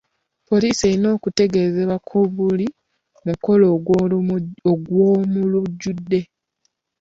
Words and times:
Poliisi 0.47 0.81
erina 0.87 1.07
okutegeezebwa 1.15 1.95
ku 2.07 2.19
buli 2.35 2.67
mukolo 3.25 3.65
ogw'omulujjudde. 4.71 6.19